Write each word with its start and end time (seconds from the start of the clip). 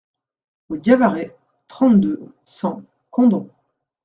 Rue 0.69 0.79
Gavarret, 0.79 1.37
trente-deux, 1.67 2.21
cent 2.43 2.81
Condom 3.11 3.51